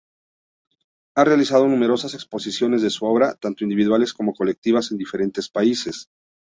[1.15, 6.07] Ha realizado numerosas exposiciones de su obra, tanto individuales como colectivas en diferentes países.